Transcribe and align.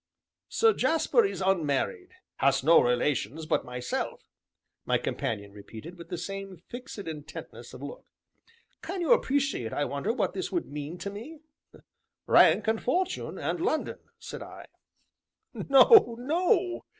"Sir 0.49 0.73
Jasper 0.73 1.23
is 1.25 1.41
unmarried 1.45 2.09
has 2.37 2.63
no 2.63 2.81
relations 2.81 3.45
but 3.45 3.63
myself," 3.63 4.23
my 4.83 4.97
companion 4.97 5.51
repeated, 5.51 5.95
with 5.95 6.09
the 6.09 6.17
same 6.17 6.57
fixed 6.57 6.97
intentness 6.97 7.71
of 7.75 7.83
look; 7.83 8.07
"can 8.81 9.01
you 9.01 9.13
appreciate, 9.13 9.73
I 9.73 9.85
wonder, 9.85 10.11
what 10.11 10.33
this 10.33 10.51
would 10.51 10.65
mean 10.65 10.97
to 10.97 11.11
me?" 11.11 11.41
"Rank, 12.25 12.67
and 12.67 12.81
fortune, 12.81 13.37
and 13.37 13.61
London," 13.61 13.99
said 14.17 14.41
I. 14.41 14.65
"No, 15.53 16.15
no!" 16.17 16.83